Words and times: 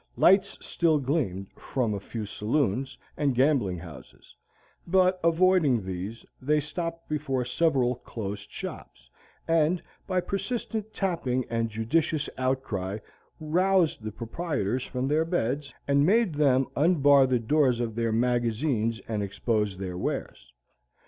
Lights 0.17 0.57
still 0.65 0.97
gleamed 0.97 1.51
from 1.51 1.93
a 1.93 1.99
few 1.99 2.25
saloons 2.25 2.97
and 3.17 3.35
gambling 3.35 3.77
houses; 3.77 4.35
but, 4.87 5.19
avoiding 5.23 5.85
these, 5.85 6.25
they 6.41 6.59
stopped 6.59 7.07
before 7.07 7.45
several 7.45 7.97
closed 7.97 8.49
shops, 8.49 9.11
and 9.47 9.79
by 10.07 10.19
persistent 10.19 10.91
tapping 10.91 11.45
and 11.51 11.69
judicious 11.69 12.27
outcry 12.39 12.97
roused 13.39 14.01
the 14.01 14.11
proprietors 14.11 14.83
from 14.83 15.07
their 15.07 15.23
beds, 15.23 15.71
and 15.87 16.03
made 16.03 16.33
them 16.33 16.65
unbar 16.75 17.27
the 17.27 17.37
doors 17.37 17.79
of 17.79 17.93
their 17.93 18.11
magazines 18.11 18.99
and 19.07 19.21
expose 19.21 19.77
their 19.77 19.99
wares. 19.99 20.51